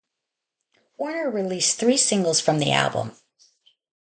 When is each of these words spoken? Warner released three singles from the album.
Warner 0.97 1.29
released 1.29 1.77
three 1.77 1.95
singles 1.95 2.41
from 2.41 2.57
the 2.57 2.71
album. 2.71 3.11